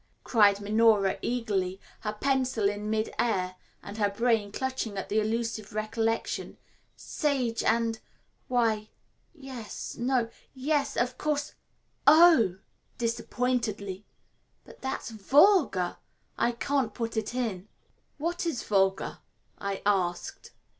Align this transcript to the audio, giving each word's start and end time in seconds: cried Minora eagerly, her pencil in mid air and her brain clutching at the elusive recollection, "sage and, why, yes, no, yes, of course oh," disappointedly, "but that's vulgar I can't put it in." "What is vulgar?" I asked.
cried 0.23 0.59
Minora 0.59 1.19
eagerly, 1.21 1.79
her 1.99 2.13
pencil 2.13 2.67
in 2.67 2.89
mid 2.89 3.13
air 3.19 3.55
and 3.83 3.99
her 3.99 4.09
brain 4.09 4.51
clutching 4.51 4.97
at 4.97 5.09
the 5.09 5.19
elusive 5.19 5.73
recollection, 5.75 6.57
"sage 6.95 7.61
and, 7.63 7.99
why, 8.47 8.89
yes, 9.31 9.95
no, 9.99 10.27
yes, 10.55 10.97
of 10.97 11.19
course 11.19 11.53
oh," 12.07 12.57
disappointedly, 12.97 14.03
"but 14.65 14.81
that's 14.81 15.11
vulgar 15.11 15.97
I 16.35 16.53
can't 16.53 16.95
put 16.95 17.15
it 17.15 17.35
in." 17.35 17.67
"What 18.17 18.47
is 18.47 18.63
vulgar?" 18.63 19.19
I 19.59 19.83
asked. 19.85 20.49